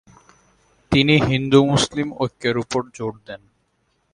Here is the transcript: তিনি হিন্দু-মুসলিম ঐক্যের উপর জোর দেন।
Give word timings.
তিনি 0.91 1.15
হিন্দু-মুসলিম 1.21 2.07
ঐক্যের 2.19 2.55
উপর 2.57 2.81
জোর 2.93 3.13
দেন। 3.25 3.41